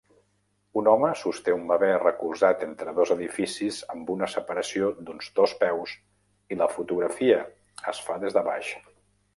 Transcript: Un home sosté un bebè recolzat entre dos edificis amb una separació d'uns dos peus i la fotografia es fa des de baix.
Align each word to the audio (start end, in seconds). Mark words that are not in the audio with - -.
Un 0.79 0.87
home 0.91 1.09
sosté 1.23 1.53
un 1.57 1.67
bebè 1.71 1.89
recolzat 2.03 2.63
entre 2.67 2.95
dos 3.01 3.13
edificis 3.17 3.77
amb 3.97 4.11
una 4.15 4.31
separació 4.37 4.91
d'uns 5.11 5.31
dos 5.41 5.57
peus 5.63 5.95
i 6.57 6.61
la 6.65 6.71
fotografia 6.79 7.41
es 7.95 8.03
fa 8.11 8.21
des 8.27 8.39
de 8.41 8.47
baix. 8.53 8.77